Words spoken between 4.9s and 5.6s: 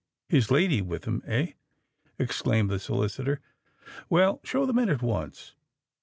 once."